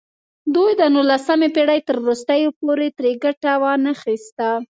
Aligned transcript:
دوی 0.55 0.71
د 0.79 0.81
نولسمې 0.95 1.49
پېړۍ 1.55 1.79
تر 1.87 1.95
وروستیو 2.03 2.55
پورې 2.59 2.87
ترې 2.97 3.11
ګټه 3.23 3.51
وانخیسته. 3.63 4.49